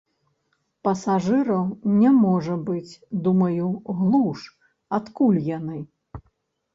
Пасажыраў 0.85 1.65
не 2.01 2.11
можа 2.23 2.55
быць, 2.69 2.89
думаю, 3.27 3.67
глуш, 3.99 4.39
адкуль 4.99 5.39
яны. 5.57 5.79